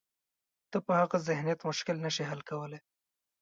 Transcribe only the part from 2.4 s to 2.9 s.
کولای.